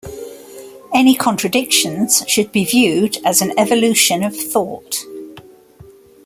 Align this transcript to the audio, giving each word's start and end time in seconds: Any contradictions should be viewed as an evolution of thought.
Any 0.91 1.13
contradictions 1.13 2.23
should 2.27 2.51
be 2.51 2.65
viewed 2.65 3.17
as 3.23 3.39
an 3.43 3.53
evolution 3.55 4.23
of 4.23 4.35
thought. 4.35 5.05